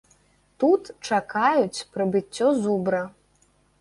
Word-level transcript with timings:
Тут 0.61 0.87
чакаюць 1.09 1.85
прыбыццё 1.99 2.47
зубра. 2.65 3.03